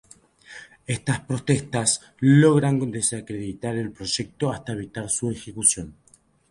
Estás 0.95 1.19
protestas 1.19 2.01
lograron 2.17 2.89
desacreditar 2.91 3.75
el 3.75 3.91
proyecto 3.91 4.49
hasta 4.51 4.71
evitar 4.73 5.07
su 5.11 5.29
ejecución. 5.29 5.93